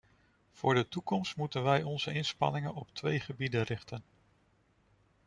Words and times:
Voor 0.51 0.73
de 0.73 0.87
toekomst 0.87 1.35
moeten 1.37 1.63
wij 1.63 1.83
onze 1.83 2.13
inspanningen 2.13 2.73
op 2.73 2.89
twee 2.93 3.19
gebieden 3.19 3.63
richten. 3.63 4.03